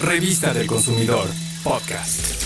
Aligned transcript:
Revista 0.00 0.54
del 0.54 0.66
Consumidor, 0.66 1.28
podcast. 1.62 2.40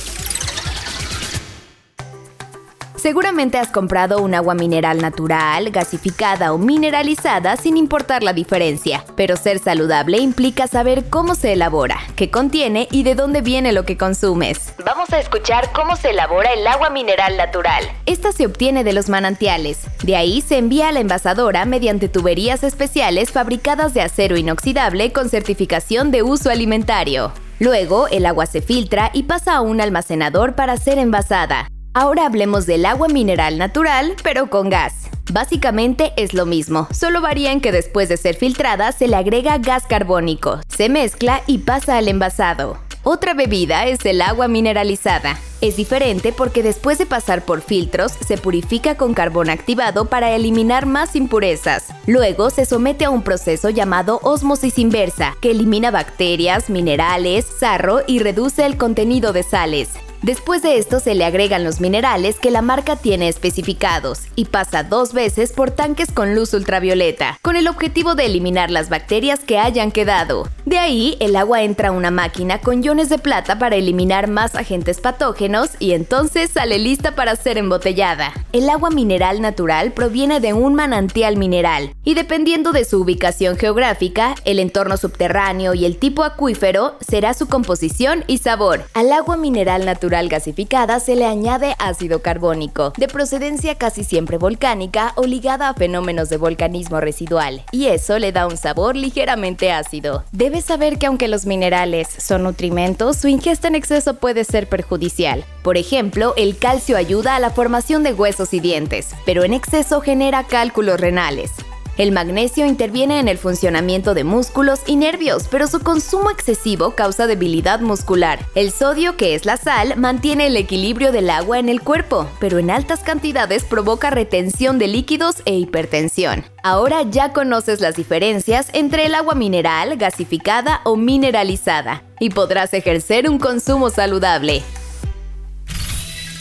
Seguramente 2.96 3.58
has 3.58 3.68
comprado 3.68 4.22
un 4.22 4.34
agua 4.34 4.54
mineral 4.54 5.00
natural, 5.00 5.70
gasificada 5.70 6.52
o 6.52 6.58
mineralizada 6.58 7.56
sin 7.56 7.76
importar 7.76 8.24
la 8.24 8.32
diferencia, 8.32 9.04
pero 9.14 9.36
ser 9.36 9.60
saludable 9.60 10.18
implica 10.18 10.66
saber 10.66 11.04
cómo 11.10 11.36
se 11.36 11.52
elabora, 11.52 12.00
qué 12.16 12.30
contiene 12.30 12.88
y 12.90 13.04
de 13.04 13.14
dónde 13.14 13.40
viene 13.40 13.72
lo 13.72 13.84
que 13.84 13.96
consumes. 13.96 14.74
Vamos 14.84 15.12
a 15.12 15.20
escuchar 15.20 15.70
cómo 15.72 15.94
se 15.96 16.10
elabora 16.10 16.54
el 16.54 16.66
agua 16.66 16.90
mineral 16.90 17.36
natural. 17.36 17.84
Esta 18.06 18.32
se 18.32 18.46
obtiene 18.46 18.82
de 18.82 18.94
los 18.94 19.08
manantiales. 19.08 19.80
De 20.02 20.16
ahí 20.16 20.40
se 20.40 20.58
envía 20.58 20.88
a 20.88 20.92
la 20.92 21.00
envasadora 21.00 21.66
mediante 21.66 22.08
tuberías 22.08 22.64
especiales 22.64 23.30
fabricadas 23.30 23.94
de 23.94 24.00
acero 24.00 24.36
inoxidable 24.36 25.12
con 25.12 25.28
certificación 25.28 26.10
de 26.10 26.22
uso 26.24 26.50
alimentario. 26.50 27.32
Luego, 27.58 28.08
el 28.08 28.26
agua 28.26 28.46
se 28.46 28.62
filtra 28.62 29.10
y 29.12 29.24
pasa 29.24 29.54
a 29.54 29.60
un 29.60 29.80
almacenador 29.80 30.54
para 30.54 30.76
ser 30.76 30.98
envasada. 30.98 31.68
Ahora 31.94 32.26
hablemos 32.26 32.66
del 32.66 32.86
agua 32.86 33.08
mineral 33.08 33.56
natural, 33.58 34.16
pero 34.22 34.50
con 34.50 34.68
gas. 34.68 35.08
Básicamente 35.32 36.12
es 36.16 36.34
lo 36.34 36.44
mismo, 36.44 36.88
solo 36.92 37.20
varía 37.20 37.52
en 37.52 37.60
que 37.60 37.72
después 37.72 38.08
de 38.08 38.16
ser 38.16 38.34
filtrada 38.34 38.92
se 38.92 39.08
le 39.08 39.16
agrega 39.16 39.56
gas 39.58 39.84
carbónico, 39.86 40.60
se 40.68 40.88
mezcla 40.88 41.42
y 41.46 41.58
pasa 41.58 41.96
al 41.96 42.08
envasado. 42.08 42.78
Otra 43.06 43.32
bebida 43.34 43.86
es 43.86 44.04
el 44.06 44.20
agua 44.22 44.48
mineralizada. 44.48 45.38
Es 45.60 45.76
diferente 45.76 46.32
porque 46.32 46.62
después 46.62 46.98
de 46.98 47.06
pasar 47.06 47.44
por 47.44 47.60
filtros 47.60 48.12
se 48.12 48.38
purifica 48.38 48.96
con 48.96 49.14
carbón 49.14 49.50
activado 49.50 50.06
para 50.06 50.34
eliminar 50.34 50.86
más 50.86 51.14
impurezas. 51.14 51.93
Luego 52.06 52.50
se 52.50 52.66
somete 52.66 53.06
a 53.06 53.10
un 53.10 53.22
proceso 53.22 53.70
llamado 53.70 54.20
osmosis 54.22 54.78
inversa, 54.78 55.36
que 55.40 55.52
elimina 55.52 55.90
bacterias, 55.90 56.68
minerales, 56.68 57.46
sarro 57.58 58.00
y 58.06 58.18
reduce 58.18 58.66
el 58.66 58.76
contenido 58.76 59.32
de 59.32 59.42
sales. 59.42 59.88
Después 60.24 60.62
de 60.62 60.78
esto 60.78 61.00
se 61.00 61.14
le 61.14 61.26
agregan 61.26 61.64
los 61.64 61.82
minerales 61.82 62.38
que 62.40 62.50
la 62.50 62.62
marca 62.62 62.96
tiene 62.96 63.28
especificados 63.28 64.20
y 64.36 64.46
pasa 64.46 64.82
dos 64.82 65.12
veces 65.12 65.52
por 65.52 65.70
tanques 65.70 66.10
con 66.10 66.34
luz 66.34 66.54
ultravioleta, 66.54 67.38
con 67.42 67.56
el 67.56 67.68
objetivo 67.68 68.14
de 68.14 68.24
eliminar 68.24 68.70
las 68.70 68.88
bacterias 68.88 69.40
que 69.40 69.58
hayan 69.58 69.92
quedado. 69.92 70.48
De 70.64 70.78
ahí, 70.78 71.18
el 71.20 71.36
agua 71.36 71.62
entra 71.62 71.88
a 71.90 71.92
una 71.92 72.10
máquina 72.10 72.58
con 72.62 72.82
iones 72.82 73.10
de 73.10 73.18
plata 73.18 73.58
para 73.58 73.76
eliminar 73.76 74.26
más 74.26 74.54
agentes 74.54 74.98
patógenos 74.98 75.72
y 75.78 75.92
entonces 75.92 76.52
sale 76.52 76.78
lista 76.78 77.14
para 77.14 77.36
ser 77.36 77.58
embotellada. 77.58 78.32
El 78.52 78.70
agua 78.70 78.88
mineral 78.88 79.42
natural 79.42 79.92
proviene 79.92 80.40
de 80.40 80.54
un 80.54 80.74
manantial 80.74 81.36
mineral 81.36 81.92
y 82.02 82.14
dependiendo 82.14 82.72
de 82.72 82.86
su 82.86 83.02
ubicación 83.02 83.58
geográfica, 83.58 84.36
el 84.46 84.58
entorno 84.58 84.96
subterráneo 84.96 85.74
y 85.74 85.84
el 85.84 85.98
tipo 85.98 86.24
acuífero 86.24 86.96
será 87.06 87.34
su 87.34 87.46
composición 87.46 88.24
y 88.26 88.38
sabor. 88.38 88.84
Al 88.94 89.12
agua 89.12 89.36
mineral 89.36 89.84
natural 89.84 90.13
gasificada 90.22 91.00
se 91.00 91.16
le 91.16 91.26
añade 91.26 91.74
ácido 91.78 92.22
carbónico, 92.22 92.92
de 92.96 93.08
procedencia 93.08 93.74
casi 93.74 94.04
siempre 94.04 94.38
volcánica 94.38 95.12
o 95.16 95.24
ligada 95.24 95.68
a 95.68 95.74
fenómenos 95.74 96.28
de 96.28 96.36
volcanismo 96.36 97.00
residual, 97.00 97.62
y 97.72 97.86
eso 97.86 98.18
le 98.18 98.32
da 98.32 98.46
un 98.46 98.56
sabor 98.56 98.96
ligeramente 98.96 99.72
ácido. 99.72 100.24
Debes 100.32 100.64
saber 100.64 100.98
que 100.98 101.06
aunque 101.06 101.28
los 101.28 101.46
minerales 101.46 102.08
son 102.08 102.44
nutrimentos, 102.44 103.16
su 103.16 103.28
ingesta 103.28 103.68
en 103.68 103.74
exceso 103.74 104.14
puede 104.14 104.44
ser 104.44 104.68
perjudicial. 104.68 105.44
Por 105.62 105.76
ejemplo, 105.76 106.34
el 106.36 106.56
calcio 106.58 106.96
ayuda 106.96 107.36
a 107.36 107.40
la 107.40 107.50
formación 107.50 108.02
de 108.02 108.12
huesos 108.12 108.54
y 108.54 108.60
dientes, 108.60 109.10
pero 109.26 109.44
en 109.44 109.54
exceso 109.54 110.00
genera 110.00 110.44
cálculos 110.44 111.00
renales. 111.00 111.50
El 111.96 112.10
magnesio 112.10 112.66
interviene 112.66 113.20
en 113.20 113.28
el 113.28 113.38
funcionamiento 113.38 114.14
de 114.14 114.24
músculos 114.24 114.80
y 114.86 114.96
nervios, 114.96 115.44
pero 115.48 115.68
su 115.68 115.78
consumo 115.78 116.30
excesivo 116.30 116.96
causa 116.96 117.28
debilidad 117.28 117.78
muscular. 117.78 118.44
El 118.56 118.72
sodio, 118.72 119.16
que 119.16 119.36
es 119.36 119.46
la 119.46 119.56
sal, 119.56 119.94
mantiene 119.96 120.48
el 120.48 120.56
equilibrio 120.56 121.12
del 121.12 121.30
agua 121.30 121.60
en 121.60 121.68
el 121.68 121.80
cuerpo, 121.80 122.28
pero 122.40 122.58
en 122.58 122.72
altas 122.72 123.00
cantidades 123.00 123.62
provoca 123.62 124.10
retención 124.10 124.78
de 124.78 124.88
líquidos 124.88 125.36
e 125.44 125.54
hipertensión. 125.54 126.44
Ahora 126.64 127.02
ya 127.02 127.32
conoces 127.32 127.80
las 127.80 127.94
diferencias 127.94 128.70
entre 128.72 129.06
el 129.06 129.14
agua 129.14 129.36
mineral, 129.36 129.96
gasificada 129.96 130.80
o 130.84 130.96
mineralizada, 130.96 132.02
y 132.18 132.30
podrás 132.30 132.74
ejercer 132.74 133.30
un 133.30 133.38
consumo 133.38 133.90
saludable. 133.90 134.62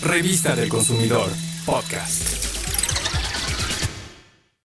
Revista 0.01 0.55
del 0.55 0.69
Consumidor, 0.69 1.29
podcast. 1.65 2.42